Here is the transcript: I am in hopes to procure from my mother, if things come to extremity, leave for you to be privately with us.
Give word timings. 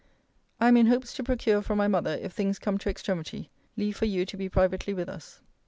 I 0.59 0.67
am 0.67 0.77
in 0.77 0.87
hopes 0.87 1.13
to 1.13 1.23
procure 1.23 1.61
from 1.61 1.77
my 1.77 1.87
mother, 1.87 2.17
if 2.19 2.33
things 2.33 2.57
come 2.57 2.79
to 2.79 2.89
extremity, 2.89 3.51
leave 3.77 3.97
for 3.97 4.05
you 4.05 4.25
to 4.25 4.35
be 4.35 4.49
privately 4.49 4.95
with 4.95 5.07
us. 5.07 5.41